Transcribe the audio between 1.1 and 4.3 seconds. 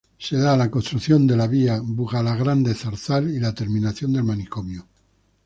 de la vía Bugalagrande-Zarzal y la terminación del